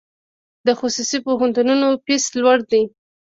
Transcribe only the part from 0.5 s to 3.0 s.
د خصوصي پوهنتونونو فیس لوړ دی؟